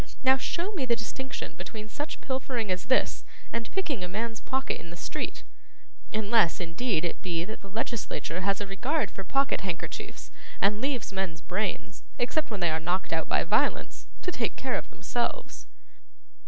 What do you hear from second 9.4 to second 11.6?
handkerchiefs, and leaves men's